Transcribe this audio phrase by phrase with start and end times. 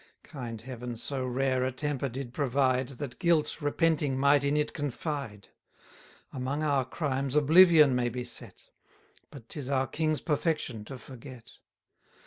[0.23, 5.49] Kind Heaven so rare a temper did provide, That guilt, repenting, might in it confide.
[6.33, 8.71] Among our crimes oblivion may be set;
[9.29, 11.51] But 'tis our king's perfection to forget.